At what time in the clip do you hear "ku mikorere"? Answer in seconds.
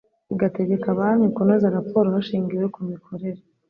2.73-3.41